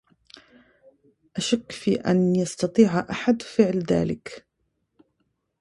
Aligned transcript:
أشك 1.37 1.71
في 1.71 1.95
أن 1.95 2.35
يستطيع 2.35 2.99
أحد 3.09 3.41
فعل 3.41 3.79
ذلك. 3.79 4.47